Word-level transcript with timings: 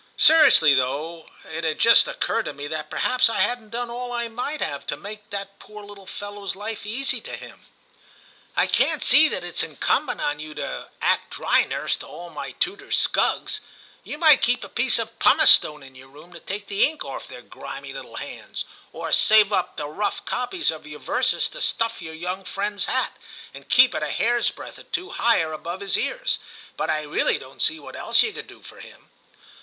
'Seriously 0.17 0.73
though, 0.73 1.27
it 1.53 1.63
had 1.63 1.77
just 1.77 2.07
occurred 2.07 2.45
to 2.45 2.53
me 2.55 2.65
that 2.67 2.89
perhaps 2.89 3.29
I 3.29 3.41
hadn't 3.41 3.69
done 3.69 3.91
all 3.91 4.11
I 4.11 4.29
might 4.29 4.59
have 4.59 4.87
to 4.87 4.97
make 4.97 5.29
that 5.29 5.59
poor 5.59 5.83
little 5.83 6.07
fellow's 6.07 6.55
life 6.55 6.87
easy 6.87 7.21
to 7.21 7.35
him.'' 7.35 7.67
I 8.57 8.65
can't 8.65 9.03
see 9.03 9.27
that 9.29 9.43
it 9.43 9.57
is 9.57 9.61
incumbent 9.61 10.19
on 10.19 10.39
you 10.39 10.55
to 10.55 10.89
act 11.03 11.29
dry 11.35 11.65
nurse 11.65 11.97
to 11.97 12.07
all 12.07 12.31
my 12.31 12.53
tutor's 12.53 12.97
scugs; 12.97 13.59
you 14.03 14.17
might 14.17 14.41
keep 14.41 14.63
a 14.63 14.69
piece 14.69 14.97
of 14.97 15.19
pumice 15.19 15.51
stone 15.51 15.83
in 15.83 15.93
your 15.93 16.07
room 16.07 16.33
to 16.33 16.39
take 16.39 16.65
the 16.65 16.83
ink 16.83 17.05
off 17.05 17.27
their 17.27 17.43
grimy 17.43 17.93
little 17.93 18.15
hands, 18.15 18.65
or 18.91 19.11
save 19.11 19.53
up 19.53 19.77
the 19.77 19.87
rough 19.87 20.25
copies 20.25 20.71
of 20.71 20.87
your 20.87 20.99
VI 20.99 21.05
TIM 21.05 21.13
139 21.13 21.17
verses 21.43 21.49
to 21.49 21.61
stuff 21.61 22.01
your 22.01 22.15
young 22.15 22.43
friend's 22.43 22.85
hat, 22.85 23.15
and 23.53 23.69
keep 23.69 23.93
it 23.93 24.01
a 24.01 24.09
hair's 24.09 24.49
breadth 24.49 24.79
or 24.79 24.83
two 24.85 25.11
higher 25.11 25.53
above 25.53 25.79
his 25.79 25.95
ears, 25.95 26.39
but 26.75 26.89
I 26.89 27.03
really 27.03 27.37
don't 27.37 27.61
see 27.61 27.79
what 27.79 27.95
else 27.95 28.23
you 28.23 28.33
could 28.33 28.47
do 28.47 28.63
for 28.63 28.79
him. 28.79 29.11